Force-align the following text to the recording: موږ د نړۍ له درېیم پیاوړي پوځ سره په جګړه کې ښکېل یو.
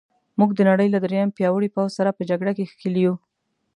موږ 0.39 0.49
د 0.55 0.59
نړۍ 0.69 0.87
له 0.91 0.99
درېیم 1.05 1.29
پیاوړي 1.37 1.69
پوځ 1.75 1.89
سره 1.97 2.15
په 2.17 2.23
جګړه 2.29 2.51
کې 2.57 2.69
ښکېل 2.71 2.95
یو. 3.05 3.13